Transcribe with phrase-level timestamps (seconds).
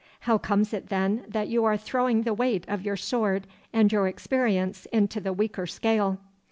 [0.21, 4.07] How comes it, then, that you are throwing the weight of your sword and your
[4.07, 6.17] experience into the weaker scale?